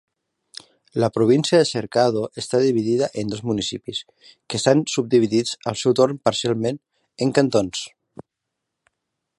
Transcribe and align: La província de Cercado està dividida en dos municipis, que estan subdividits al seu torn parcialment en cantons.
La 1.01 1.09
província 1.17 1.59
de 1.63 1.67
Cercado 1.71 2.23
està 2.43 2.61
dividida 2.63 3.09
en 3.23 3.29
dos 3.33 3.43
municipis, 3.49 4.01
que 4.53 4.61
estan 4.61 4.83
subdividits 4.95 5.53
al 5.73 5.79
seu 5.83 5.97
torn 6.01 6.21
parcialment 6.31 6.81
en 7.27 7.37
cantons. 7.41 7.85